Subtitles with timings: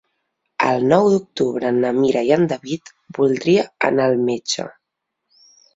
[0.69, 4.71] El nou d'octubre na Mira i en David voldria anar al metge.